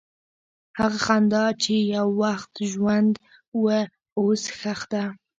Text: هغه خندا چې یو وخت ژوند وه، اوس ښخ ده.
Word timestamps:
هغه 0.79 0.97
خندا 1.05 1.45
چې 1.63 1.73
یو 1.95 2.07
وخت 2.23 2.53
ژوند 2.71 3.13
وه، 3.63 3.79
اوس 4.19 4.43
ښخ 4.59 4.79
ده. 4.93 5.03